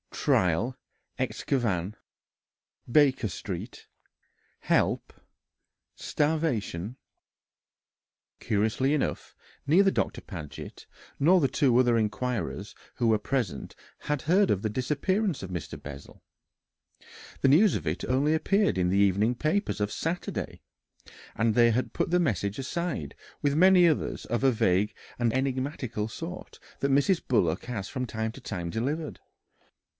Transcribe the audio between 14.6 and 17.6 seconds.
the disappearance of Mr. Bessel the